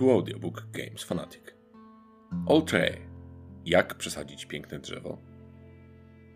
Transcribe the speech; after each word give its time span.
Tu 0.00 0.10
audiobook 0.10 0.66
Games 0.72 1.02
Fanatic. 1.02 1.42
Oltre. 2.46 2.96
Jak 3.64 3.94
przesadzić 3.94 4.46
piękne 4.46 4.78
drzewo? 4.78 5.18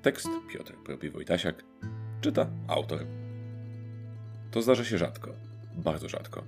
Tekst 0.02 0.28
Piotr 0.52 0.74
Propi 0.84 1.10
Wojtasiak. 1.10 1.64
Czyta 2.20 2.50
autor. 2.68 3.06
To 4.50 4.62
zdarza 4.62 4.84
się 4.84 4.98
rzadko. 4.98 5.30
Bardzo 5.76 6.08
rzadko. 6.08 6.44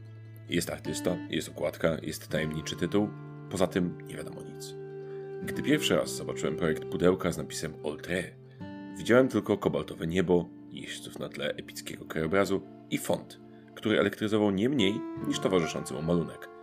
Jest 0.48 0.70
artysta, 0.70 1.16
jest 1.30 1.48
okładka, 1.48 1.96
jest 2.02 2.28
tajemniczy 2.28 2.76
tytuł. 2.76 3.08
Poza 3.50 3.66
tym 3.66 3.98
nie 4.06 4.16
wiadomo 4.16 4.42
nic. 4.42 4.74
Gdy 5.42 5.62
pierwszy 5.62 5.96
raz 5.96 6.16
zobaczyłem 6.16 6.56
projekt 6.56 6.84
pudełka 6.84 7.32
z 7.32 7.38
napisem 7.38 7.74
Oltre, 7.82 8.22
widziałem 8.98 9.28
tylko 9.28 9.58
kobaltowe 9.58 10.06
niebo, 10.06 10.48
jeźdźców 10.70 11.18
na 11.18 11.28
tle 11.28 11.54
epickiego 11.54 12.04
krajobrazu 12.04 12.62
i 12.90 12.98
font, 12.98 13.40
który 13.74 14.00
elektryzował 14.00 14.50
nie 14.50 14.68
mniej 14.68 15.00
niż 15.28 15.40
towarzyszący 15.40 15.94
mu 15.94 16.02
malunek. 16.02 16.55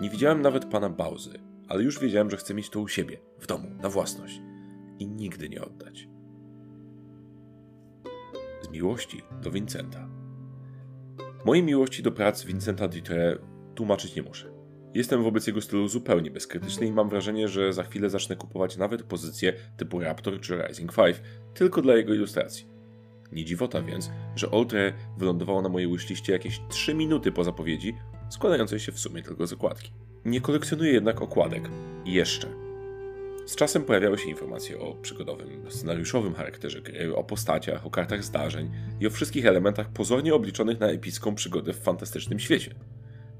Nie 0.00 0.10
widziałem 0.10 0.42
nawet 0.42 0.64
pana 0.64 0.90
Bauzy, 0.90 1.38
ale 1.68 1.82
już 1.82 2.00
wiedziałem, 2.00 2.30
że 2.30 2.36
chcę 2.36 2.54
mieć 2.54 2.70
to 2.70 2.80
u 2.80 2.88
siebie, 2.88 3.18
w 3.38 3.46
domu, 3.46 3.68
na 3.82 3.88
własność 3.88 4.40
i 4.98 5.06
nigdy 5.06 5.48
nie 5.48 5.62
oddać. 5.62 6.08
Z 8.62 8.68
miłości 8.68 9.22
do 9.42 9.50
Vincenta. 9.50 10.08
Mojej 11.44 11.64
miłości 11.64 12.02
do 12.02 12.12
prac 12.12 12.44
Vincenta 12.44 12.88
Dutre 12.88 13.38
tłumaczyć 13.74 14.16
nie 14.16 14.22
muszę. 14.22 14.52
Jestem 14.94 15.22
wobec 15.22 15.46
jego 15.46 15.60
stylu 15.60 15.88
zupełnie 15.88 16.30
bezkrytyczny 16.30 16.86
i 16.86 16.92
mam 16.92 17.08
wrażenie, 17.08 17.48
że 17.48 17.72
za 17.72 17.82
chwilę 17.82 18.10
zacznę 18.10 18.36
kupować 18.36 18.76
nawet 18.76 19.02
pozycje 19.02 19.52
typu 19.76 20.00
Raptor 20.00 20.40
czy 20.40 20.62
Rising 20.68 20.94
5 20.94 21.22
tylko 21.54 21.82
dla 21.82 21.96
jego 21.96 22.14
ilustracji. 22.14 22.66
Nie 23.32 23.44
dziwota 23.44 23.82
więc, 23.82 24.10
że 24.36 24.50
Oltre 24.50 24.92
wylądowało 25.18 25.62
na 25.62 25.68
mojej 25.68 25.88
wishliste 25.88 26.32
jakieś 26.32 26.60
3 26.68 26.94
minuty 26.94 27.32
po 27.32 27.44
zapowiedzi, 27.44 27.94
składającej 28.30 28.80
się 28.80 28.92
w 28.92 28.98
sumie 28.98 29.22
tylko 29.22 29.46
z 29.46 29.52
okładki. 29.52 29.92
Nie 30.24 30.40
kolekcjonuję 30.40 30.92
jednak 30.92 31.22
okładek. 31.22 31.70
Jeszcze. 32.04 32.48
Z 33.46 33.56
czasem 33.56 33.84
pojawiały 33.84 34.18
się 34.18 34.28
informacje 34.28 34.80
o 34.80 34.94
przygodowym, 34.94 35.70
scenariuszowym 35.70 36.34
charakterze 36.34 36.80
gry, 36.80 37.16
o 37.16 37.24
postaciach, 37.24 37.86
o 37.86 37.90
kartach 37.90 38.24
zdarzeń 38.24 38.70
i 39.00 39.06
o 39.06 39.10
wszystkich 39.10 39.46
elementach 39.46 39.88
pozornie 39.88 40.34
obliczonych 40.34 40.80
na 40.80 40.86
epicką 40.86 41.34
przygodę 41.34 41.72
w 41.72 41.78
fantastycznym 41.78 42.38
świecie. 42.38 42.74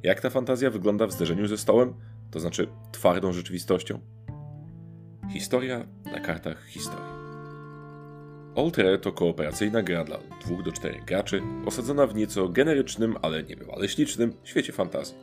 Jak 0.03 0.21
ta 0.21 0.31
fantazja 0.31 0.71
wygląda 0.71 1.07
w 1.07 1.13
zderzeniu 1.13 1.47
ze 1.47 1.59
stołem, 1.59 1.95
to 2.31 2.41
znaczy 2.41 2.69
twardą 2.93 3.33
rzeczywistością? 3.33 4.01
Historia 5.33 5.87
na 6.05 6.21
kartach 6.21 6.67
historii. 6.67 7.18
Oltre 8.59 8.99
to 8.99 9.13
kooperacyjna 9.13 9.83
gra 9.83 10.05
dla 10.05 10.19
2 10.19 10.63
do 10.63 10.73
4 10.73 11.01
graczy, 11.07 11.43
osadzona 11.67 12.07
w 12.07 12.15
nieco 12.15 12.49
generycznym, 12.49 13.17
ale 13.23 13.43
niebywale 13.43 13.89
ślicznym 13.89 14.33
świecie 14.45 14.73
fantazji. 14.73 15.17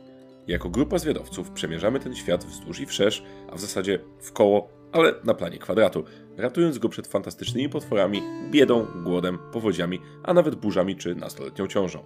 Jako 0.46 0.68
grupa 0.68 0.98
zwiadowców 0.98 1.50
przemierzamy 1.50 2.00
ten 2.00 2.14
świat 2.14 2.44
wzdłuż 2.44 2.80
i 2.80 2.86
wszerz, 2.86 3.22
a 3.50 3.56
w 3.56 3.60
zasadzie 3.60 3.98
w 4.20 4.32
koło, 4.32 4.68
ale 4.92 5.14
na 5.24 5.34
planie 5.34 5.58
kwadratu, 5.58 6.04
ratując 6.36 6.78
go 6.78 6.88
przed 6.88 7.06
fantastycznymi 7.06 7.68
potworami, 7.68 8.22
biedą, 8.50 8.86
głodem, 9.04 9.38
powodziami, 9.52 10.00
a 10.22 10.34
nawet 10.34 10.54
burzami 10.54 10.96
czy 10.96 11.14
nastoletnią 11.14 11.66
ciążą. 11.66 12.02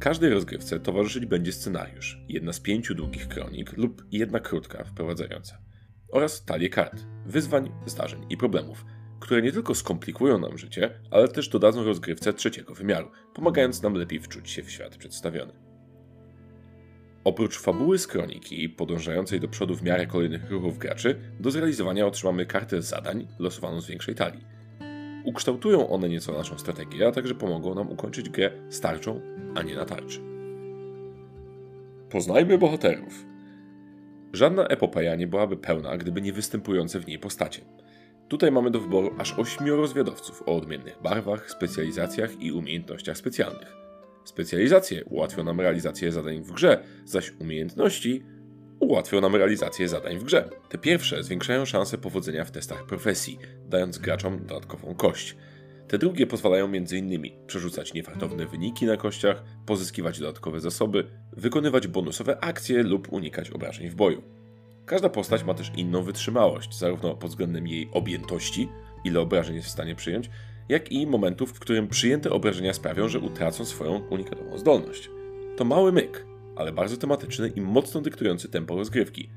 Każdej 0.00 0.30
rozgrywce 0.30 0.80
towarzyszyć 0.80 1.26
będzie 1.26 1.52
scenariusz, 1.52 2.18
jedna 2.28 2.52
z 2.52 2.60
pięciu 2.60 2.94
długich 2.94 3.28
kronik 3.28 3.76
lub 3.76 4.04
jedna 4.12 4.40
krótka 4.40 4.84
wprowadzająca. 4.84 5.58
Oraz 6.12 6.44
talie 6.44 6.68
kart, 6.68 7.04
wyzwań, 7.26 7.72
zdarzeń 7.86 8.26
i 8.30 8.36
problemów, 8.36 8.84
które 9.20 9.42
nie 9.42 9.52
tylko 9.52 9.74
skomplikują 9.74 10.38
nam 10.38 10.58
życie, 10.58 10.90
ale 11.10 11.28
też 11.28 11.48
dodadzą 11.48 11.84
rozgrywce 11.84 12.32
trzeciego 12.32 12.74
wymiaru, 12.74 13.10
pomagając 13.34 13.82
nam 13.82 13.94
lepiej 13.94 14.20
wczuć 14.20 14.50
się 14.50 14.62
w 14.62 14.70
świat 14.70 14.96
przedstawiony. 14.96 15.52
Oprócz 17.24 17.58
fabuły 17.58 17.98
z 17.98 18.06
kroniki, 18.06 18.68
podążającej 18.68 19.40
do 19.40 19.48
przodu 19.48 19.76
w 19.76 19.82
miarę 19.82 20.06
kolejnych 20.06 20.50
ruchów 20.50 20.78
graczy, 20.78 21.20
do 21.40 21.50
zrealizowania 21.50 22.06
otrzymamy 22.06 22.46
kartę 22.46 22.82
zadań 22.82 23.28
losowaną 23.38 23.80
z 23.80 23.86
większej 23.86 24.14
talii. 24.14 24.44
Ukształtują 25.24 25.88
one 25.88 26.08
nieco 26.08 26.32
naszą 26.32 26.58
strategię, 26.58 27.08
a 27.08 27.12
także 27.12 27.34
pomogą 27.34 27.74
nam 27.74 27.90
ukończyć 27.90 28.28
grę 28.28 28.50
starczą, 28.70 29.20
a 29.54 29.62
nie 29.62 29.74
na 29.74 29.84
tarczy. 29.84 30.20
Poznajmy 32.10 32.58
bohaterów. 32.58 33.24
Żadna 34.32 34.66
epopeja 34.66 35.16
nie 35.16 35.26
byłaby 35.26 35.56
pełna, 35.56 35.96
gdyby 35.96 36.22
nie 36.22 36.32
występujące 36.32 37.00
w 37.00 37.06
niej 37.06 37.18
postacie. 37.18 37.64
Tutaj 38.28 38.52
mamy 38.52 38.70
do 38.70 38.80
wyboru 38.80 39.14
aż 39.18 39.38
ośmioro 39.38 39.86
zwiadowców 39.86 40.42
o 40.46 40.56
odmiennych 40.56 41.02
barwach, 41.02 41.50
specjalizacjach 41.50 42.40
i 42.40 42.52
umiejętnościach 42.52 43.18
specjalnych. 43.18 43.76
Specjalizacje 44.24 45.04
ułatwią 45.04 45.44
nam 45.44 45.60
realizację 45.60 46.12
zadań 46.12 46.42
w 46.42 46.52
grze, 46.52 46.84
zaś 47.04 47.32
umiejętności 47.40 48.22
ułatwią 48.80 49.20
nam 49.20 49.36
realizację 49.36 49.88
zadań 49.88 50.18
w 50.18 50.24
grze. 50.24 50.48
Te 50.68 50.78
pierwsze 50.78 51.22
zwiększają 51.22 51.64
szanse 51.64 51.98
powodzenia 51.98 52.44
w 52.44 52.50
testach 52.50 52.86
profesji, 52.86 53.38
dając 53.68 53.98
graczom 53.98 54.46
dodatkową 54.46 54.94
kość. 54.94 55.36
Te 55.88 55.98
drugie 55.98 56.26
pozwalają 56.26 56.64
m.in. 56.64 57.22
przerzucać 57.46 57.94
niefartowne 57.94 58.46
wyniki 58.46 58.86
na 58.86 58.96
kościach, 58.96 59.44
pozyskiwać 59.66 60.18
dodatkowe 60.18 60.60
zasoby, 60.60 61.04
wykonywać 61.32 61.86
bonusowe 61.86 62.40
akcje 62.40 62.82
lub 62.82 63.12
unikać 63.12 63.50
obrażeń 63.50 63.88
w 63.88 63.94
boju. 63.94 64.37
Każda 64.88 65.08
postać 65.08 65.44
ma 65.44 65.54
też 65.54 65.72
inną 65.76 66.02
wytrzymałość, 66.02 66.78
zarówno 66.78 67.14
pod 67.14 67.30
względem 67.30 67.66
jej 67.66 67.88
objętości, 67.92 68.68
ile 69.04 69.20
obrażeń 69.20 69.56
jest 69.56 69.68
w 69.68 69.70
stanie 69.70 69.94
przyjąć, 69.94 70.30
jak 70.68 70.92
i 70.92 71.06
momentów, 71.06 71.52
w 71.52 71.60
którym 71.60 71.88
przyjęte 71.88 72.30
obrażenia 72.30 72.74
sprawią, 72.74 73.08
że 73.08 73.20
utracą 73.20 73.64
swoją 73.64 73.98
unikatową 73.98 74.58
zdolność. 74.58 75.10
To 75.56 75.64
mały 75.64 75.92
myk, 75.92 76.26
ale 76.56 76.72
bardzo 76.72 76.96
tematyczny 76.96 77.48
i 77.48 77.60
mocno 77.60 78.00
dyktujący 78.00 78.48
tempo 78.48 78.76
rozgrywki. 78.76 79.30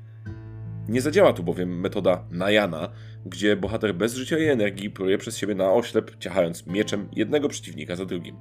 Nie 0.88 1.00
zadziała 1.00 1.32
tu 1.32 1.42
bowiem 1.42 1.80
metoda 1.80 2.24
Najana, 2.30 2.88
gdzie 3.26 3.56
bohater 3.56 3.94
bez 3.94 4.14
życia 4.14 4.38
i 4.38 4.44
energii 4.44 4.90
pruje 4.90 5.18
przez 5.18 5.36
siebie 5.36 5.54
na 5.54 5.72
oślep, 5.72 6.16
ciachając 6.18 6.66
mieczem 6.66 7.08
jednego 7.12 7.48
przeciwnika 7.48 7.96
za 7.96 8.04
drugim. 8.04 8.36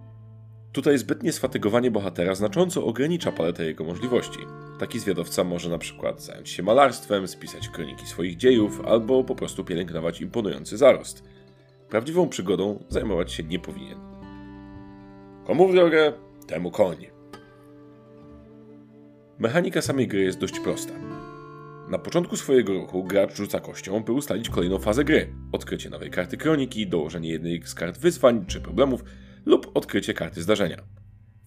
Tutaj 0.72 0.98
zbytnie 0.98 1.32
sfatygowanie 1.32 1.92
bohatera 1.92 2.36
znacząco 2.36 2.86
ogranicza 2.86 3.32
paletę 3.32 3.66
jego 3.66 3.84
możliwości. 3.84 4.40
Taki 4.80 5.00
zwiadowca 5.00 5.44
może 5.44 5.70
na 5.70 5.78
przykład 5.78 6.22
zająć 6.24 6.50
się 6.50 6.64
malarstwem, 6.64 7.28
spisać 7.28 7.70
kroniki 7.70 8.06
swoich 8.06 8.38
dziejów, 8.38 8.82
albo 8.86 9.24
po 9.24 9.36
prostu 9.36 9.64
pielęgnować 9.64 10.22
imponujący 10.22 10.78
zarost. 10.78 11.24
Prawdziwą 11.90 12.30
przygodą 12.30 12.84
zajmować 12.90 13.32
się 13.32 13.44
nie 13.44 13.60
powinien. 13.60 14.00
Komu 15.46 15.68
w 15.68 15.74
drogę, 15.74 16.14
temu 16.48 16.72
koń. 16.72 17.08
Mechanika 19.40 19.82
samej 19.82 20.08
gry 20.08 20.22
jest 20.22 20.40
dość 20.40 20.60
prosta. 20.60 20.94
Na 21.90 21.98
początku 21.98 22.38
swojego 22.38 22.74
ruchu 22.74 23.04
gracz 23.04 23.36
rzuca 23.36 23.60
kością, 23.60 24.00
by 24.00 24.12
ustalić 24.12 24.50
kolejną 24.50 24.80
fazę 24.80 25.04
gry. 25.04 25.34
Odkrycie 25.52 25.90
nowej 25.90 26.12
karty 26.12 26.38
kroniki, 26.38 26.88
dołożenie 26.88 27.30
jednej 27.30 27.62
z 27.66 27.74
kart 27.74 27.98
wyzwań 27.98 28.46
czy 28.48 28.62
problemów 28.62 29.04
lub 29.46 29.72
odkrycie 29.74 30.14
karty 30.14 30.42
zdarzenia. 30.42 30.84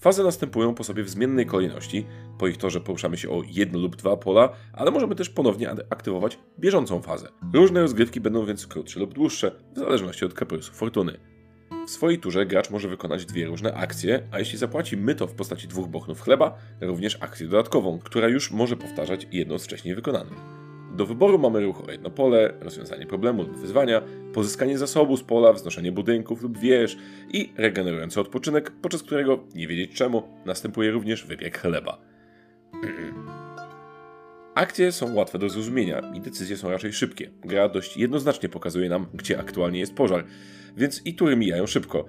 Fazy 0.00 0.24
następują 0.24 0.74
po 0.74 0.84
sobie 0.84 1.02
w 1.04 1.10
zmiennej 1.10 1.46
kolejności, 1.46 2.06
po 2.38 2.48
ich 2.48 2.56
torze 2.56 2.80
poruszamy 2.80 3.16
się 3.16 3.30
o 3.30 3.42
jedno 3.46 3.78
lub 3.78 3.96
dwa 3.96 4.16
pola, 4.16 4.52
ale 4.72 4.90
możemy 4.90 5.14
też 5.14 5.30
ponownie 5.30 5.70
aktywować 5.90 6.38
bieżącą 6.58 7.02
fazę. 7.02 7.28
Różne 7.54 7.80
rozgrywki 7.80 8.20
będą 8.20 8.46
więc 8.46 8.66
krótsze 8.66 9.00
lub 9.00 9.14
dłuższe, 9.14 9.50
w 9.74 9.78
zależności 9.78 10.24
od 10.24 10.34
kaprysu 10.34 10.72
fortuny. 10.72 11.20
W 11.86 11.90
swojej 11.90 12.18
turze 12.18 12.46
gracz 12.46 12.70
może 12.70 12.88
wykonać 12.88 13.26
dwie 13.26 13.46
różne 13.46 13.74
akcje, 13.74 14.28
a 14.30 14.38
jeśli 14.38 14.58
zapłaci 14.58 14.96
myto 14.96 15.26
w 15.26 15.34
postaci 15.34 15.68
dwóch 15.68 15.88
bochnów 15.88 16.20
chleba, 16.20 16.58
również 16.80 17.18
akcję 17.20 17.48
dodatkową, 17.48 17.98
która 17.98 18.28
już 18.28 18.50
może 18.50 18.76
powtarzać 18.76 19.26
jedną 19.32 19.58
z 19.58 19.64
wcześniej 19.64 19.94
wykonanych. 19.94 20.63
Do 20.94 21.06
wyboru 21.06 21.38
mamy 21.38 21.60
ruch 21.60 21.88
o 21.88 21.92
jedno 21.92 22.10
pole, 22.10 22.54
rozwiązanie 22.60 23.06
problemu 23.06 23.42
lub 23.42 23.56
wyzwania, 23.56 24.02
pozyskanie 24.32 24.78
zasobu 24.78 25.16
z 25.16 25.22
pola, 25.22 25.52
wznoszenie 25.52 25.92
budynków 25.92 26.42
lub 26.42 26.58
wież 26.58 26.96
i 27.32 27.52
regenerujący 27.56 28.20
odpoczynek, 28.20 28.70
podczas 28.82 29.02
którego, 29.02 29.44
nie 29.54 29.68
wiedzieć 29.68 29.94
czemu, 29.94 30.22
następuje 30.46 30.90
również 30.90 31.26
wypiek 31.26 31.58
chleba. 31.58 31.98
Akcje 34.54 34.92
są 34.92 35.14
łatwe 35.14 35.38
do 35.38 35.48
zrozumienia 35.48 36.12
i 36.14 36.20
decyzje 36.20 36.56
są 36.56 36.70
raczej 36.70 36.92
szybkie. 36.92 37.30
Gra 37.44 37.68
dość 37.68 37.96
jednoznacznie 37.96 38.48
pokazuje 38.48 38.88
nam, 38.88 39.06
gdzie 39.14 39.38
aktualnie 39.40 39.80
jest 39.80 39.94
pożar, 39.94 40.24
więc 40.76 41.06
i 41.06 41.14
tury 41.14 41.36
mijają 41.36 41.66
szybko. 41.66 42.04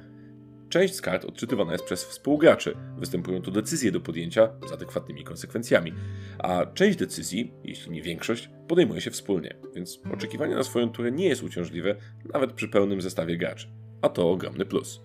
Część 0.75 0.95
z 0.95 1.01
kart 1.01 1.25
odczytywana 1.25 1.72
jest 1.72 1.86
przez 1.86 2.06
współgraczy. 2.06 2.77
Występują 2.98 3.42
tu 3.42 3.51
decyzje 3.51 3.92
do 3.92 4.00
podjęcia 4.00 4.50
z 4.69 4.72
adekwatnymi 4.72 5.24
konsekwencjami, 5.24 5.94
a 6.39 6.66
część 6.66 6.98
decyzji, 6.98 7.54
jeśli 7.63 7.92
nie 7.92 8.01
większość, 8.01 8.50
podejmuje 8.68 9.01
się 9.01 9.12
wspólnie, 9.12 9.56
więc 9.75 10.00
oczekiwanie 10.13 10.56
na 10.56 10.63
swoją 10.63 10.89
turę 10.89 11.12
nie 11.12 11.27
jest 11.27 11.44
uciążliwe 11.44 11.95
nawet 12.33 12.54
przy 12.54 12.68
pełnym 12.68 13.01
zestawie 13.01 13.38
graczy. 13.38 13.68
A 14.01 14.10
to 14.10 14.31
ogromny 14.31 14.66
plus. 14.66 15.01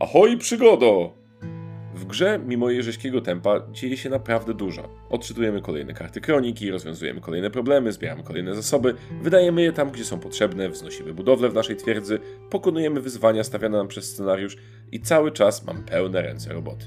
Ahoj 0.00 0.36
przygodo! 0.36 1.17
Grze, 2.08 2.40
mimo 2.46 2.70
jej 2.70 2.82
rzeźkiego 2.82 3.20
tempa, 3.20 3.60
dzieje 3.72 3.96
się 3.96 4.10
naprawdę 4.10 4.54
dużo. 4.54 4.88
Odczytujemy 5.10 5.62
kolejne 5.62 5.94
karty 5.94 6.20
kroniki, 6.20 6.70
rozwiązujemy 6.70 7.20
kolejne 7.20 7.50
problemy, 7.50 7.92
zbieramy 7.92 8.22
kolejne 8.22 8.54
zasoby, 8.54 8.94
wydajemy 9.22 9.62
je 9.62 9.72
tam, 9.72 9.90
gdzie 9.90 10.04
są 10.04 10.20
potrzebne, 10.20 10.68
wznosimy 10.68 11.14
budowlę 11.14 11.48
w 11.48 11.54
naszej 11.54 11.76
twierdzy, 11.76 12.18
pokonujemy 12.50 13.00
wyzwania 13.00 13.44
stawiane 13.44 13.78
nam 13.78 13.88
przez 13.88 14.04
scenariusz 14.04 14.56
i 14.92 15.00
cały 15.00 15.32
czas 15.32 15.66
mam 15.66 15.84
pełne 15.84 16.22
ręce 16.22 16.52
roboty. 16.52 16.86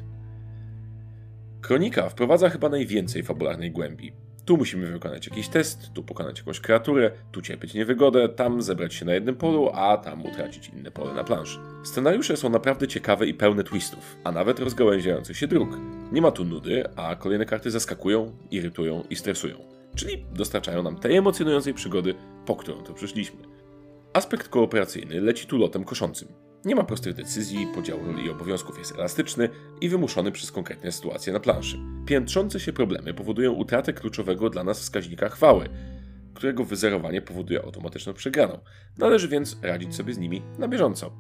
Kronika 1.62 2.09
wprowadza 2.09 2.50
chyba 2.50 2.69
najwięcej 2.69 3.23
fabularnej 3.23 3.71
głębi. 3.71 4.13
Tu 4.45 4.57
musimy 4.57 4.88
wykonać 4.88 5.27
jakiś 5.27 5.47
test, 5.47 5.93
tu 5.93 6.03
pokonać 6.03 6.38
jakąś 6.38 6.59
kreaturę, 6.59 7.11
tu 7.31 7.41
cierpieć 7.41 7.73
niewygodę, 7.73 8.29
tam 8.29 8.61
zebrać 8.61 8.93
się 8.93 9.05
na 9.05 9.13
jednym 9.13 9.35
polu, 9.35 9.69
a 9.73 9.97
tam 9.97 10.25
utracić 10.25 10.69
inne 10.69 10.91
pole 10.91 11.13
na 11.13 11.23
planszy. 11.23 11.59
Scenariusze 11.83 12.38
są 12.38 12.49
naprawdę 12.49 12.88
ciekawe 12.88 13.27
i 13.27 13.33
pełne 13.33 13.63
twistów, 13.63 14.15
a 14.23 14.31
nawet 14.31 14.59
rozgałęziających 14.59 15.38
się 15.38 15.47
dróg. 15.47 15.69
Nie 16.11 16.21
ma 16.21 16.31
tu 16.31 16.45
nudy, 16.45 16.83
a 16.95 17.15
kolejne 17.15 17.45
karty 17.45 17.71
zaskakują, 17.71 18.31
irytują 18.51 19.03
i 19.09 19.15
stresują. 19.15 19.57
Czyli 19.95 20.25
dostarczają 20.33 20.83
nam 20.83 20.95
tej 20.95 21.15
emocjonującej 21.15 21.73
przygody, 21.73 22.15
po 22.45 22.55
którą 22.55 22.83
tu 22.83 22.94
przyszliśmy. 22.94 23.37
Aspekt 24.13 24.47
kooperacyjny 24.47 25.21
leci 25.21 25.47
tu 25.47 25.57
lotem 25.57 25.83
koszącym. 25.83 26.27
Nie 26.65 26.75
ma 26.75 26.83
prostych 26.83 27.13
decyzji, 27.13 27.67
podział 27.75 27.99
roli 28.05 28.25
i 28.25 28.29
obowiązków 28.29 28.77
jest 28.77 28.91
elastyczny 28.91 29.49
i 29.81 29.89
wymuszony 29.89 30.31
przez 30.31 30.51
konkretne 30.51 30.91
sytuacje 30.91 31.33
na 31.33 31.39
planszy. 31.39 31.79
Piętrzące 32.11 32.59
się 32.59 32.73
problemy 32.73 33.13
powodują 33.13 33.51
utratę 33.51 33.93
kluczowego 33.93 34.49
dla 34.49 34.63
nas 34.63 34.79
wskaźnika 34.79 35.29
chwały, 35.29 35.69
którego 36.33 36.63
wyzerowanie 36.63 37.21
powoduje 37.21 37.61
automatyczną 37.63 38.13
przegraną. 38.13 38.59
Należy 38.97 39.27
więc 39.27 39.57
radzić 39.61 39.95
sobie 39.95 40.13
z 40.13 40.17
nimi 40.17 40.41
na 40.59 40.67
bieżąco. 40.67 41.11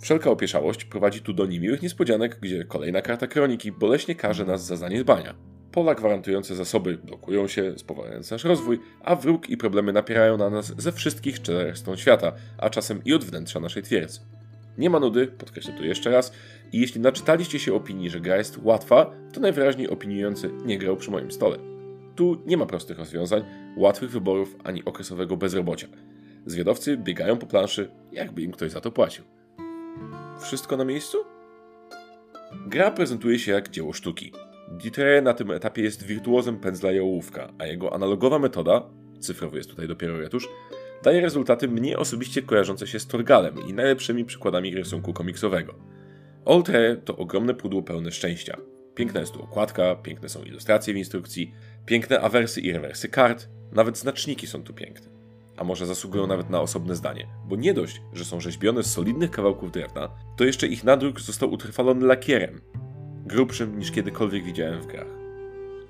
Wszelka 0.00 0.30
opieszałość 0.30 0.84
prowadzi 0.84 1.20
tu 1.20 1.32
do 1.32 1.46
niemiłych 1.46 1.82
niespodzianek, 1.82 2.38
gdzie 2.40 2.64
kolejna 2.64 3.02
karta 3.02 3.26
kroniki 3.26 3.72
boleśnie 3.72 4.14
każe 4.14 4.44
nas 4.44 4.66
za 4.66 4.76
zaniedbania. 4.76 5.34
Pola 5.72 5.94
gwarantujące 5.94 6.56
zasoby 6.56 6.98
blokują 6.98 7.48
się, 7.48 7.74
spowalniając 7.76 8.30
nasz 8.30 8.44
rozwój, 8.44 8.80
a 9.00 9.16
wróg 9.16 9.50
i 9.50 9.56
problemy 9.56 9.92
napierają 9.92 10.36
na 10.36 10.50
nas 10.50 10.74
ze 10.78 10.92
wszystkich 10.92 11.42
czterech 11.42 11.78
stron 11.78 11.96
świata, 11.96 12.32
a 12.58 12.70
czasem 12.70 13.04
i 13.04 13.14
od 13.14 13.24
wnętrza 13.24 13.60
naszej 13.60 13.82
twierdzy. 13.82 14.20
Nie 14.78 14.90
ma 14.90 15.00
nudy, 15.00 15.26
podkreślę 15.26 15.72
tu 15.72 15.84
jeszcze 15.84 16.10
raz, 16.10 16.32
i 16.72 16.80
jeśli 16.80 17.00
naczytaliście 17.00 17.58
się 17.58 17.74
opinii, 17.74 18.10
że 18.10 18.20
gra 18.20 18.36
jest 18.36 18.58
łatwa, 18.62 19.10
to 19.32 19.40
najwyraźniej 19.40 19.88
opiniujący 19.88 20.50
nie 20.64 20.78
grał 20.78 20.96
przy 20.96 21.10
moim 21.10 21.30
stole. 21.30 21.58
Tu 22.16 22.42
nie 22.46 22.56
ma 22.56 22.66
prostych 22.66 22.98
rozwiązań, 22.98 23.44
łatwych 23.76 24.10
wyborów 24.10 24.56
ani 24.64 24.84
okresowego 24.84 25.36
bezrobocia. 25.36 25.88
Zwiadowcy 26.46 26.96
biegają 26.96 27.36
po 27.36 27.46
planszy, 27.46 27.90
jakby 28.12 28.42
im 28.42 28.52
ktoś 28.52 28.70
za 28.70 28.80
to 28.80 28.92
płacił. 28.92 29.24
Wszystko 30.40 30.76
na 30.76 30.84
miejscu? 30.84 31.18
Gra 32.66 32.90
prezentuje 32.90 33.38
się 33.38 33.52
jak 33.52 33.68
dzieło 33.68 33.92
sztuki. 33.92 34.32
Dieter 34.70 35.22
na 35.22 35.34
tym 35.34 35.50
etapie 35.50 35.82
jest 35.82 36.02
wirtuozem 36.02 36.56
pędzla 36.56 36.92
i 36.92 37.00
ołówka, 37.00 37.52
a 37.58 37.66
jego 37.66 37.94
analogowa 37.94 38.38
metoda, 38.38 38.82
cyfrowy 39.20 39.56
jest 39.56 39.70
tutaj 39.70 39.88
dopiero 39.88 40.18
retusz, 40.18 40.48
daje 41.02 41.20
rezultaty 41.20 41.68
mnie 41.68 41.98
osobiście 41.98 42.42
kojarzące 42.42 42.86
się 42.86 43.00
z 43.00 43.06
Torgalem 43.06 43.68
i 43.68 43.72
najlepszymi 43.72 44.24
przykładami 44.24 44.74
rysunku 44.74 45.12
komiksowego. 45.12 45.74
Oltre 46.44 46.96
to 46.96 47.16
ogromne 47.16 47.54
pudło 47.54 47.82
pełne 47.82 48.12
szczęścia. 48.12 48.56
Piękna 48.94 49.20
jest 49.20 49.32
tu 49.32 49.42
okładka, 49.42 49.96
piękne 49.96 50.28
są 50.28 50.42
ilustracje 50.42 50.94
w 50.94 50.96
instrukcji, 50.96 51.54
piękne 51.86 52.20
awersy 52.20 52.60
i 52.60 52.72
rewersy 52.72 53.08
kart, 53.08 53.48
nawet 53.72 53.98
znaczniki 53.98 54.46
są 54.46 54.62
tu 54.62 54.74
piękne. 54.74 55.08
A 55.56 55.64
może 55.64 55.86
zasługują 55.86 56.26
nawet 56.26 56.50
na 56.50 56.60
osobne 56.60 56.96
zdanie, 56.96 57.26
bo 57.48 57.56
nie 57.56 57.74
dość, 57.74 58.02
że 58.12 58.24
są 58.24 58.40
rzeźbione 58.40 58.82
z 58.82 58.92
solidnych 58.92 59.30
kawałków 59.30 59.72
drewna, 59.72 60.10
to 60.36 60.44
jeszcze 60.44 60.66
ich 60.66 60.84
nadruk 60.84 61.20
został 61.20 61.52
utrwalony 61.52 62.06
lakierem, 62.06 62.60
grubszym 63.26 63.78
niż 63.78 63.90
kiedykolwiek 63.90 64.44
widziałem 64.44 64.82
w 64.82 64.86
grach. 64.86 65.06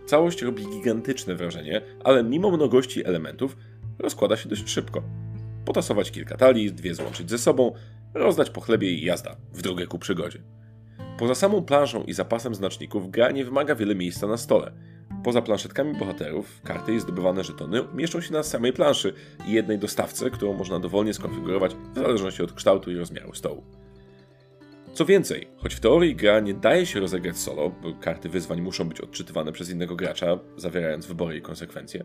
Całość 0.07 0.43
robi 0.43 0.67
gigantyczne 0.67 1.35
wrażenie, 1.35 1.83
ale 2.05 2.25
mimo 2.25 2.51
mnogości 2.51 3.07
elementów 3.07 3.57
rozkłada 3.99 4.37
się 4.37 4.49
dość 4.49 4.69
szybko. 4.69 5.03
Potasować 5.65 6.11
kilka 6.11 6.37
talii, 6.37 6.73
dwie 6.73 6.95
złączyć 6.95 7.31
ze 7.31 7.39
sobą, 7.39 7.73
rozdać 8.15 8.51
po 8.51 8.61
chlebie 8.61 8.93
i 8.93 9.05
jazda, 9.05 9.37
w 9.53 9.63
drogę 9.63 9.87
ku 9.87 9.99
przygodzie. 9.99 10.39
Poza 11.19 11.35
samą 11.35 11.63
planszą 11.63 12.05
i 12.05 12.13
zapasem 12.13 12.55
znaczników, 12.55 13.11
gra 13.11 13.31
nie 13.31 13.45
wymaga 13.45 13.75
wiele 13.75 13.95
miejsca 13.95 14.27
na 14.27 14.37
stole. 14.37 14.73
Poza 15.25 15.43
planszetkami 15.43 15.99
bohaterów, 15.99 16.61
karty 16.65 16.95
i 16.95 17.01
zdobywane 17.01 17.45
żetony 17.45 17.85
mieszczą 17.95 18.21
się 18.21 18.33
na 18.33 18.43
samej 18.43 18.73
planszy 18.73 19.13
i 19.47 19.53
jednej 19.53 19.79
dostawce, 19.79 20.31
którą 20.31 20.53
można 20.53 20.79
dowolnie 20.79 21.15
skonfigurować 21.15 21.75
w 21.75 21.95
zależności 21.95 22.43
od 22.43 22.53
kształtu 22.53 22.91
i 22.91 22.97
rozmiaru 22.97 23.35
stołu. 23.35 23.65
Co 24.95 25.05
więcej, 25.05 25.49
choć 25.57 25.75
w 25.75 25.81
teorii 25.81 26.17
gra 26.17 26.41
nie 26.41 26.55
daje 26.55 26.87
się 26.87 27.01
rozegrać 27.01 27.39
solo, 27.39 27.71
bo 27.83 27.95
karty 27.95 28.29
wyzwań 28.29 28.61
muszą 28.61 28.89
być 28.89 29.01
odczytywane 29.01 29.53
przez 29.53 29.71
innego 29.71 29.97
gracza, 29.97 30.39
zawierając 30.57 31.07
wybory 31.07 31.37
i 31.37 31.43
konsekwencje, 31.43 32.05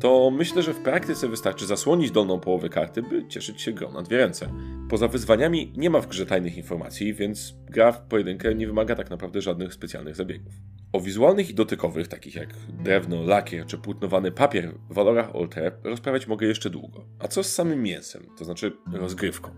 to 0.00 0.30
myślę, 0.30 0.62
że 0.62 0.74
w 0.74 0.82
praktyce 0.82 1.28
wystarczy 1.28 1.66
zasłonić 1.66 2.10
dolną 2.10 2.40
połowę 2.40 2.68
karty, 2.68 3.02
by 3.02 3.28
cieszyć 3.28 3.62
się 3.62 3.72
grą 3.72 3.92
na 3.92 4.02
dwie 4.02 4.16
ręce. 4.16 4.48
Poza 4.90 5.08
wyzwaniami 5.08 5.72
nie 5.76 5.90
ma 5.90 6.00
w 6.00 6.06
grze 6.06 6.26
tajnych 6.26 6.56
informacji, 6.56 7.14
więc 7.14 7.54
gra 7.66 7.92
w 7.92 8.02
pojedynkę 8.02 8.54
nie 8.54 8.66
wymaga 8.66 8.94
tak 8.94 9.10
naprawdę 9.10 9.40
żadnych 9.40 9.74
specjalnych 9.74 10.16
zabiegów. 10.16 10.52
O 10.92 11.00
wizualnych 11.00 11.50
i 11.50 11.54
dotykowych, 11.54 12.08
takich 12.08 12.34
jak 12.34 12.48
drewno, 12.84 13.22
lakier 13.22 13.66
czy 13.66 13.78
płótnowany 13.78 14.32
papier 14.32 14.74
w 14.90 14.94
walorach 14.94 15.36
Oltre 15.36 15.72
rozprawiać 15.84 16.26
mogę 16.26 16.46
jeszcze 16.46 16.70
długo. 16.70 17.04
A 17.18 17.28
co 17.28 17.44
z 17.44 17.52
samym 17.52 17.82
mięsem, 17.82 18.26
to 18.38 18.44
znaczy 18.44 18.72
rozgrywką? 18.92 19.50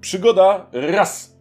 Przygoda 0.00 0.70
raz! 0.72 1.33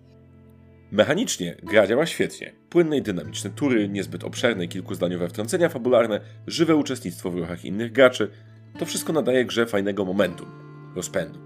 Mechanicznie 0.94 1.56
gra 1.64 1.88
działa 1.88 2.06
świetnie. 2.06 2.54
Płynne 2.70 2.98
i 2.98 3.02
dynamiczne 3.02 3.50
tury, 3.50 3.90
niezbyt 3.90 4.24
obszerne 4.24 4.68
kilkuzdaniowe 4.68 5.30
wtrącenia 5.30 5.70
fabularne, 5.70 6.20
żywe 6.48 6.76
uczestnictwo 6.76 7.32
w 7.32 7.36
ruchach 7.36 7.66
innych 7.66 7.92
graczy 7.92 8.30
to 8.80 8.86
wszystko 8.86 9.14
nadaje 9.14 9.46
grze 9.46 9.66
fajnego 9.66 10.06
momentu, 10.06 10.46
rozpędu. 10.96 11.40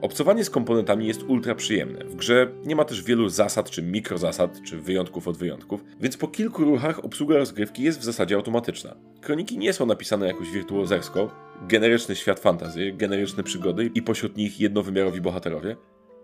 Obcowanie 0.00 0.44
z 0.44 0.50
komponentami 0.50 1.06
jest 1.06 1.22
ultra 1.22 1.54
przyjemne. 1.54 2.04
W 2.04 2.16
grze 2.16 2.52
nie 2.64 2.76
ma 2.76 2.84
też 2.84 3.02
wielu 3.02 3.28
zasad 3.28 3.70
czy 3.70 3.82
mikrozasad, 3.82 4.62
czy 4.62 4.80
wyjątków 4.80 5.28
od 5.28 5.36
wyjątków, 5.36 5.84
więc 6.00 6.16
po 6.16 6.28
kilku 6.28 6.64
ruchach 6.64 7.04
obsługa 7.04 7.36
rozgrywki 7.36 7.82
jest 7.82 8.00
w 8.00 8.04
zasadzie 8.04 8.34
automatyczna. 8.34 8.96
Kroniki 9.20 9.58
nie 9.58 9.72
są 9.72 9.86
napisane 9.86 10.26
jakoś 10.26 10.50
wirtuozersko, 10.50 11.30
generyczny 11.68 12.16
świat 12.16 12.40
fantazy, 12.40 12.92
generyczne 12.92 13.42
przygody 13.42 13.90
i 13.94 14.02
pośród 14.02 14.36
nich 14.36 14.60
jednowymiarowi 14.60 15.20
bohaterowie, 15.20 15.76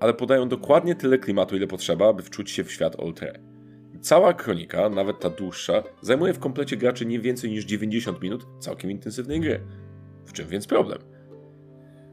ale 0.03 0.15
podają 0.15 0.49
dokładnie 0.49 0.95
tyle 0.95 1.19
klimatu, 1.19 1.57
ile 1.57 1.67
potrzeba, 1.67 2.09
aby 2.09 2.23
wczuć 2.23 2.51
się 2.51 2.65
w 2.65 2.73
świat 2.73 2.97
Oltre. 3.01 3.39
Cała 4.01 4.35
kronika, 4.35 4.89
nawet 4.89 5.21
ta 5.21 5.31
dłuższa, 5.31 5.83
zajmuje 6.01 6.33
w 6.35 6.39
komplecie 6.39 6.77
graczy 6.77 7.07
nie 7.07 7.21
więcej 7.21 7.51
niż 7.51 7.65
90 7.65 8.23
minut 8.23 8.47
całkiem 8.61 8.91
intensywnej 8.91 9.41
gry. 9.41 9.61
W 10.27 10.33
czym 10.33 10.49
więc 10.49 10.67
problem? 10.67 10.99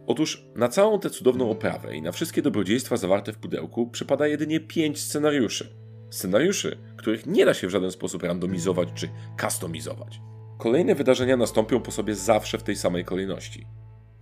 Otóż 0.08 0.46
na 0.56 0.68
całą 0.68 1.00
tę 1.00 1.10
cudowną 1.10 1.50
oprawę 1.52 1.96
i 1.96 2.02
na 2.02 2.12
wszystkie 2.12 2.42
dobrodziejstwa 2.42 2.98
zawarte 2.98 3.34
w 3.34 3.38
pudełku 3.38 3.90
przypada 3.90 4.28
jedynie 4.28 4.60
5 4.60 5.02
scenariuszy. 5.02 5.76
Scenariuszy, 6.10 6.78
których 6.98 7.26
nie 7.26 7.46
da 7.46 7.54
się 7.54 7.68
w 7.68 7.72
żaden 7.72 7.92
sposób 7.92 8.24
randomizować 8.24 8.90
czy 8.96 9.10
customizować. 9.42 10.22
Kolejne 10.58 10.96
wydarzenia 10.96 11.38
nastąpią 11.38 11.82
po 11.82 11.92
sobie 11.92 12.16
zawsze 12.16 12.58
w 12.58 12.64
tej 12.64 12.76
samej 12.76 13.06
kolejności. 13.06 13.68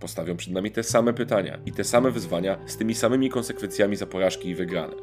Postawią 0.00 0.36
przed 0.36 0.52
nami 0.52 0.70
te 0.70 0.82
same 0.82 1.12
pytania 1.12 1.58
i 1.66 1.72
te 1.72 1.84
same 1.84 2.10
wyzwania 2.10 2.58
z 2.66 2.76
tymi 2.76 2.94
samymi 2.94 3.30
konsekwencjami 3.30 3.96
za 3.96 4.06
porażki 4.06 4.48
i 4.48 4.54
wygrane. 4.54 4.94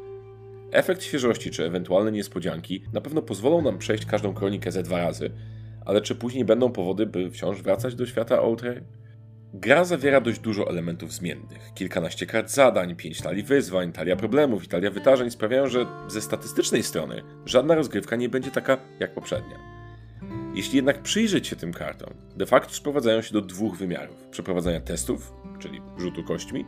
Efekt 0.72 1.02
świeżości 1.02 1.50
czy 1.50 1.64
ewentualne 1.64 2.12
niespodzianki 2.12 2.82
na 2.92 3.00
pewno 3.00 3.22
pozwolą 3.22 3.62
nam 3.62 3.78
przejść 3.78 4.06
każdą 4.06 4.34
kronikę 4.34 4.72
ze 4.72 4.82
dwa 4.82 4.98
razy, 4.98 5.30
ale 5.84 6.00
czy 6.00 6.14
później 6.14 6.44
będą 6.44 6.72
powody, 6.72 7.06
by 7.06 7.30
wciąż 7.30 7.62
wracać 7.62 7.94
do 7.94 8.06
świata 8.06 8.38
Outre? 8.38 8.80
Gra 9.54 9.84
zawiera 9.84 10.20
dość 10.20 10.38
dużo 10.38 10.70
elementów 10.70 11.12
zmiennych. 11.12 11.74
Kilkanaście 11.74 12.26
kart 12.26 12.50
zadań, 12.50 12.96
pięć 12.96 13.22
talii 13.22 13.42
wyzwań, 13.42 13.92
talia 13.92 14.16
problemów 14.16 14.64
i 14.64 14.68
talia 14.68 14.90
wydarzeń 14.90 15.30
sprawiają, 15.30 15.68
że 15.68 15.86
ze 16.08 16.20
statystycznej 16.20 16.82
strony 16.82 17.22
żadna 17.46 17.74
rozgrywka 17.74 18.16
nie 18.16 18.28
będzie 18.28 18.50
taka 18.50 18.78
jak 19.00 19.14
poprzednia. 19.14 19.75
Jeśli 20.56 20.76
jednak 20.76 21.02
przyjrzeć 21.02 21.46
się 21.46 21.56
tym 21.56 21.72
kartom, 21.72 22.14
de 22.36 22.46
facto 22.46 22.74
sprowadzają 22.74 23.22
się 23.22 23.32
do 23.32 23.40
dwóch 23.40 23.76
wymiarów: 23.76 24.26
przeprowadzania 24.30 24.80
testów, 24.80 25.32
czyli 25.58 25.80
rzutu 25.98 26.24
kośćmi, 26.24 26.64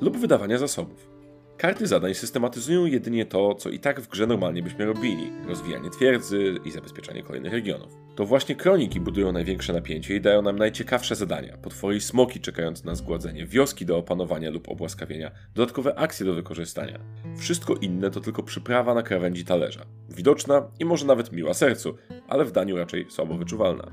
lub 0.00 0.16
wydawania 0.16 0.58
zasobów. 0.58 1.10
Karty 1.56 1.86
zadań 1.86 2.14
systematyzują 2.14 2.86
jedynie 2.86 3.26
to, 3.26 3.54
co 3.54 3.70
i 3.70 3.78
tak 3.78 4.00
w 4.00 4.08
grze 4.08 4.26
normalnie 4.26 4.62
byśmy 4.62 4.86
robili: 4.86 5.32
rozwijanie 5.46 5.90
twierdzy 5.90 6.54
i 6.64 6.70
zabezpieczanie 6.70 7.22
kolejnych 7.22 7.52
regionów. 7.52 7.92
To 8.14 8.24
właśnie 8.24 8.56
kroniki 8.56 9.00
budują 9.00 9.32
największe 9.32 9.72
napięcie 9.72 10.16
i 10.16 10.20
dają 10.20 10.42
nam 10.42 10.58
najciekawsze 10.58 11.14
zadania: 11.14 11.56
potwory 11.56 11.96
i 11.96 12.00
smoki 12.00 12.40
czekając 12.40 12.84
na 12.84 12.94
zgładzenie, 12.94 13.46
wioski 13.46 13.86
do 13.86 13.98
opanowania 13.98 14.50
lub 14.50 14.68
obłaskawienia, 14.68 15.30
dodatkowe 15.54 15.94
akcje 15.94 16.26
do 16.26 16.34
wykorzystania. 16.34 16.98
Wszystko 17.38 17.74
inne 17.74 18.10
to 18.10 18.20
tylko 18.20 18.42
przyprawa 18.42 18.94
na 18.94 19.02
krawędzi 19.02 19.44
talerza. 19.44 19.86
Widoczna 20.10 20.68
i 20.78 20.84
może 20.84 21.06
nawet 21.06 21.32
miła 21.32 21.54
sercu, 21.54 21.96
ale 22.28 22.44
w 22.44 22.52
daniu 22.52 22.76
raczej 22.76 23.06
słabo 23.08 23.34
wyczuwalna. 23.34 23.90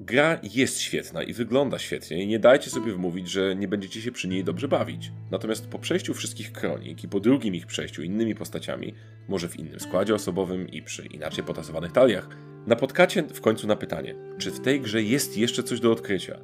Gra 0.00 0.40
jest 0.42 0.80
świetna 0.80 1.22
i 1.22 1.32
wygląda 1.32 1.78
świetnie 1.78 2.22
i 2.22 2.26
nie 2.26 2.38
dajcie 2.38 2.70
sobie 2.70 2.92
wmówić, 2.92 3.30
że 3.30 3.56
nie 3.56 3.68
będziecie 3.68 4.02
się 4.02 4.12
przy 4.12 4.28
niej 4.28 4.44
dobrze 4.44 4.68
bawić. 4.68 5.12
Natomiast 5.30 5.68
po 5.68 5.78
przejściu 5.78 6.14
wszystkich 6.14 6.52
kronik 6.52 7.04
i 7.04 7.08
po 7.08 7.20
drugim 7.20 7.54
ich 7.54 7.66
przejściu 7.66 8.02
innymi 8.02 8.34
postaciami, 8.34 8.94
może 9.28 9.48
w 9.48 9.58
innym 9.58 9.80
składzie 9.80 10.14
osobowym 10.14 10.68
i 10.68 10.82
przy 10.82 11.06
inaczej 11.06 11.44
potasowanych 11.44 11.92
taliach, 11.92 12.28
napotkacie 12.66 13.22
w 13.22 13.40
końcu 13.40 13.66
na 13.66 13.76
pytanie, 13.76 14.14
czy 14.38 14.50
w 14.50 14.60
tej 14.60 14.80
grze 14.80 15.02
jest 15.02 15.38
jeszcze 15.38 15.62
coś 15.62 15.80
do 15.80 15.92
odkrycia? 15.92 16.38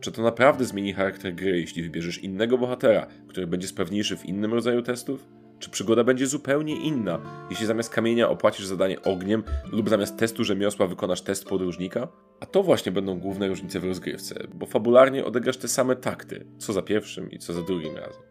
Czy 0.00 0.12
to 0.12 0.22
naprawdę 0.22 0.64
zmieni 0.64 0.92
charakter 0.92 1.34
gry, 1.34 1.60
jeśli 1.60 1.82
wybierzesz 1.82 2.18
innego 2.18 2.58
bohatera, 2.58 3.06
który 3.28 3.46
będzie 3.46 3.68
sprawniejszy 3.68 4.16
w 4.16 4.26
innym 4.26 4.54
rodzaju 4.54 4.82
testów? 4.82 5.28
Czy 5.62 5.70
przygoda 5.70 6.04
będzie 6.04 6.26
zupełnie 6.26 6.76
inna, 6.76 7.20
jeśli 7.50 7.66
zamiast 7.66 7.90
kamienia 7.90 8.28
opłacisz 8.28 8.66
zadanie 8.66 9.02
ogniem 9.02 9.42
lub 9.72 9.88
zamiast 9.88 10.16
testu 10.16 10.44
rzemiosła 10.44 10.86
wykonasz 10.86 11.22
test 11.22 11.44
podróżnika? 11.44 12.08
A 12.40 12.46
to 12.46 12.62
właśnie 12.62 12.92
będą 12.92 13.18
główne 13.18 13.48
różnice 13.48 13.80
w 13.80 13.84
rozgrywce, 13.84 14.46
bo 14.54 14.66
fabularnie 14.66 15.24
odegrasz 15.24 15.56
te 15.56 15.68
same 15.68 15.96
takty, 15.96 16.46
co 16.58 16.72
za 16.72 16.82
pierwszym 16.82 17.30
i 17.30 17.38
co 17.38 17.52
za 17.52 17.62
drugim 17.62 17.96
razem. 17.96 18.22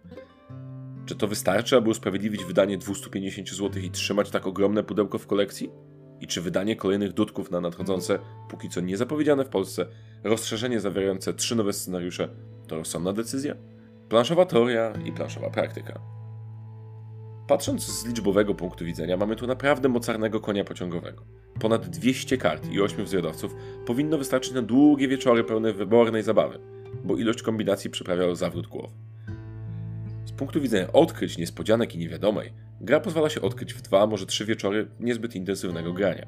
Czy 1.05 1.15
to 1.15 1.27
wystarczy, 1.27 1.77
aby 1.77 1.89
usprawiedliwić 1.89 2.45
wydanie 2.45 2.77
250 2.77 3.49
zł 3.49 3.81
i 3.83 3.91
trzymać 3.91 4.29
tak 4.29 4.47
ogromne 4.47 4.83
pudełko 4.83 5.17
w 5.17 5.27
kolekcji? 5.27 5.71
I 6.21 6.27
czy 6.27 6.41
wydanie 6.41 6.75
kolejnych 6.75 7.13
dudków 7.13 7.51
na 7.51 7.61
nadchodzące, 7.61 8.19
póki 8.49 8.69
co 8.69 8.81
niezapowiedziane 8.81 9.45
w 9.45 9.49
Polsce, 9.49 9.85
rozszerzenie 10.23 10.79
zawierające 10.79 11.33
trzy 11.33 11.55
nowe 11.55 11.73
scenariusze 11.73 12.29
to 12.67 12.75
rozsądna 12.75 13.13
decyzja? 13.13 13.55
Planszowa 14.09 14.45
teoria 14.45 14.93
i 15.05 15.11
planszowa 15.11 15.49
praktyka. 15.49 16.20
Patrząc 17.51 17.83
z 17.83 18.05
liczbowego 18.05 18.55
punktu 18.55 18.85
widzenia, 18.85 19.17
mamy 19.17 19.35
tu 19.35 19.47
naprawdę 19.47 19.89
mocarnego 19.89 20.39
konia 20.39 20.63
pociągowego. 20.63 21.23
Ponad 21.59 21.89
200 21.89 22.37
kart 22.37 22.71
i 22.71 22.81
8 22.81 23.05
wzrodowców 23.05 23.55
powinno 23.85 24.17
wystarczyć 24.17 24.53
na 24.53 24.61
długie 24.61 25.07
wieczory 25.07 25.43
pełne 25.43 25.73
wybornej 25.73 26.23
zabawy, 26.23 26.59
bo 27.03 27.17
ilość 27.17 27.41
kombinacji 27.41 27.89
przyprawia 27.89 28.35
zawrót 28.35 28.67
głowy. 28.67 28.93
Z 30.25 30.31
punktu 30.31 30.61
widzenia 30.61 30.91
odkryć, 30.91 31.37
niespodzianek 31.37 31.95
i 31.95 31.97
niewiadomej, 31.97 32.53
gra 32.81 32.99
pozwala 32.99 33.29
się 33.29 33.41
odkryć 33.41 33.73
w 33.73 33.81
dwa, 33.81 34.07
może 34.07 34.25
trzy 34.25 34.45
wieczory 34.45 34.87
niezbyt 34.99 35.35
intensywnego 35.35 35.93
grania. 35.93 36.27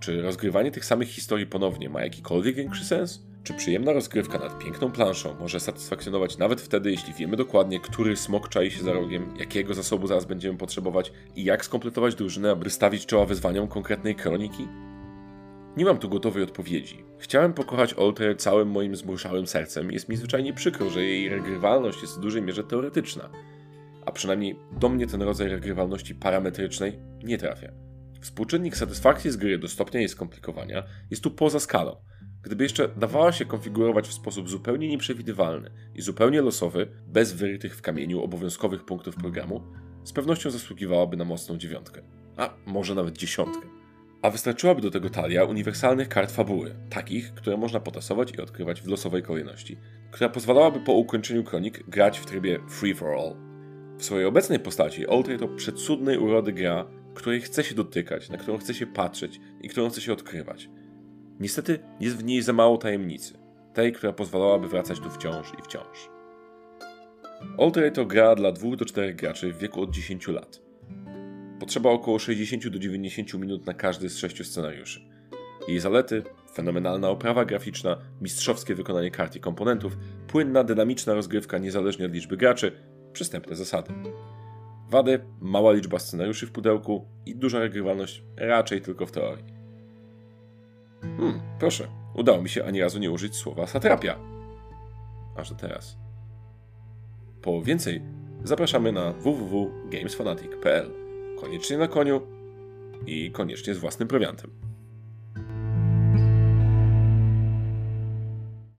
Czy 0.00 0.22
rozgrywanie 0.22 0.70
tych 0.70 0.84
samych 0.84 1.08
historii 1.08 1.46
ponownie 1.46 1.88
ma 1.88 2.02
jakikolwiek 2.02 2.56
większy 2.56 2.84
sens? 2.84 3.25
Czy 3.46 3.54
przyjemna 3.54 3.92
rozgrywka 3.92 4.38
nad 4.38 4.58
piękną 4.58 4.92
planszą 4.92 5.34
może 5.40 5.60
satysfakcjonować 5.60 6.38
nawet 6.38 6.60
wtedy, 6.60 6.90
jeśli 6.90 7.14
wiemy 7.14 7.36
dokładnie, 7.36 7.80
który 7.80 8.16
smok 8.16 8.48
czai 8.48 8.70
się 8.70 8.82
za 8.82 8.92
rogiem, 8.92 9.34
jakiego 9.38 9.74
zasobu 9.74 10.06
zaraz 10.06 10.24
będziemy 10.24 10.58
potrzebować 10.58 11.12
i 11.36 11.44
jak 11.44 11.64
skompletować 11.64 12.14
drużynę, 12.14 12.50
aby 12.50 12.70
stawić 12.70 13.06
czoła 13.06 13.26
wyzwaniom 13.26 13.68
konkretnej 13.68 14.14
kroniki? 14.14 14.68
Nie 15.76 15.84
mam 15.84 15.98
tu 15.98 16.08
gotowej 16.08 16.42
odpowiedzi. 16.42 17.04
Chciałem 17.18 17.52
pokochać 17.52 17.94
Alter 17.94 18.36
całym 18.36 18.70
moim 18.70 18.96
zmuszałym 18.96 19.46
sercem 19.46 19.90
i 19.90 19.94
jest 19.94 20.08
mi 20.08 20.16
zwyczajnie 20.16 20.52
przykro, 20.52 20.90
że 20.90 21.02
jej 21.02 21.28
regrywalność 21.28 22.02
jest 22.02 22.16
w 22.16 22.20
dużej 22.20 22.42
mierze 22.42 22.64
teoretyczna. 22.64 23.30
A 24.06 24.12
przynajmniej 24.12 24.58
do 24.72 24.88
mnie 24.88 25.06
ten 25.06 25.22
rodzaj 25.22 25.48
regrywalności 25.48 26.14
parametrycznej 26.14 26.98
nie 27.24 27.38
trafia. 27.38 27.72
Współczynnik 28.20 28.76
satysfakcji 28.76 29.30
z 29.30 29.36
gry 29.36 29.58
do 29.58 29.68
stopnia 29.68 30.00
jej 30.00 30.08
skomplikowania 30.08 30.82
jest 31.10 31.22
tu 31.22 31.30
poza 31.30 31.60
skalą. 31.60 31.96
Gdyby 32.46 32.64
jeszcze 32.64 32.88
dawała 32.88 33.32
się 33.32 33.44
konfigurować 33.44 34.08
w 34.08 34.12
sposób 34.12 34.48
zupełnie 34.48 34.88
nieprzewidywalny 34.88 35.70
i 35.94 36.02
zupełnie 36.02 36.42
losowy, 36.42 36.88
bez 37.06 37.32
wyrytych 37.32 37.76
w 37.76 37.82
kamieniu 37.82 38.22
obowiązkowych 38.22 38.84
punktów 38.84 39.16
programu, 39.16 39.62
z 40.04 40.12
pewnością 40.12 40.50
zasługiwałaby 40.50 41.16
na 41.16 41.24
mocną 41.24 41.58
dziewiątkę. 41.58 42.02
A 42.36 42.54
może 42.66 42.94
nawet 42.94 43.18
dziesiątkę. 43.18 43.66
A 44.22 44.30
wystarczyłaby 44.30 44.80
do 44.80 44.90
tego 44.90 45.10
talia 45.10 45.44
uniwersalnych 45.44 46.08
kart 46.08 46.32
fabuły, 46.32 46.74
takich, 46.90 47.34
które 47.34 47.56
można 47.56 47.80
potasować 47.80 48.32
i 48.32 48.40
odkrywać 48.40 48.82
w 48.82 48.88
losowej 48.88 49.22
kolejności, 49.22 49.78
która 50.10 50.30
pozwalałaby 50.30 50.80
po 50.80 50.92
ukończeniu 50.92 51.44
kronik 51.44 51.88
grać 51.88 52.18
w 52.18 52.26
trybie 52.26 52.60
free 52.68 52.94
for 52.94 53.08
all. 53.08 53.36
W 53.98 54.04
swojej 54.04 54.26
obecnej 54.26 54.58
postaci 54.58 55.06
Oltre 55.06 55.38
to 55.38 55.48
przecudnej 55.48 56.18
urody 56.18 56.52
gra, 56.52 56.86
której 57.14 57.40
chce 57.40 57.64
się 57.64 57.74
dotykać, 57.74 58.30
na 58.30 58.36
którą 58.36 58.58
chce 58.58 58.74
się 58.74 58.86
patrzeć 58.86 59.40
i 59.60 59.68
którą 59.68 59.90
chce 59.90 60.00
się 60.00 60.12
odkrywać. 60.12 60.68
Niestety 61.40 61.78
jest 62.00 62.16
w 62.16 62.24
niej 62.24 62.42
za 62.42 62.52
mało 62.52 62.78
tajemnicy, 62.78 63.34
tej, 63.74 63.92
która 63.92 64.12
pozwalałaby 64.12 64.68
wracać 64.68 65.00
tu 65.00 65.10
wciąż 65.10 65.52
i 65.58 65.62
wciąż. 65.62 66.10
Oltre 67.58 67.90
to 67.90 68.06
gra 68.06 68.34
dla 68.34 68.52
2 68.52 68.76
do 68.76 68.84
4 68.84 69.14
graczy 69.14 69.52
w 69.52 69.58
wieku 69.58 69.82
od 69.82 69.90
10 69.90 70.28
lat. 70.28 70.62
Potrzeba 71.60 71.90
około 71.90 72.18
60 72.18 72.68
do 72.68 72.78
90 72.78 73.34
minut 73.34 73.66
na 73.66 73.74
każdy 73.74 74.08
z 74.08 74.18
sześciu 74.18 74.44
scenariuszy. 74.44 75.00
Jej 75.68 75.80
zalety 75.80 76.22
fenomenalna 76.54 77.08
oprawa 77.08 77.44
graficzna, 77.44 77.96
mistrzowskie 78.20 78.74
wykonanie 78.74 79.10
kart 79.10 79.36
i 79.36 79.40
komponentów, 79.40 79.96
płynna, 80.26 80.64
dynamiczna 80.64 81.14
rozgrywka 81.14 81.58
niezależnie 81.58 82.06
od 82.06 82.12
liczby 82.12 82.36
graczy, 82.36 82.72
przystępne 83.12 83.56
zasady. 83.56 83.92
Wady 84.90 85.20
mała 85.40 85.72
liczba 85.72 85.98
scenariuszy 85.98 86.46
w 86.46 86.52
pudełku 86.52 87.08
i 87.26 87.36
duża 87.36 87.58
regrywalność 87.58 88.22
raczej 88.36 88.80
tylko 88.80 89.06
w 89.06 89.12
teorii. 89.12 89.55
Hmm, 91.16 91.40
proszę, 91.58 91.88
udało 92.14 92.42
mi 92.42 92.48
się 92.48 92.64
ani 92.64 92.80
razu 92.80 92.98
nie 92.98 93.10
użyć 93.10 93.36
słowa 93.36 93.66
satrapia. 93.66 94.18
Aż 95.36 95.50
do 95.50 95.54
teraz. 95.56 95.96
Po 97.42 97.62
więcej 97.62 98.02
zapraszamy 98.44 98.92
na 98.92 99.12
www.gamesfanatic.pl 99.12 100.90
koniecznie 101.40 101.78
na 101.78 101.88
koniu 101.88 102.20
i 103.06 103.30
koniecznie 103.30 103.74
z 103.74 103.78
własnym 103.78 104.08
prowiantem. 104.08 104.65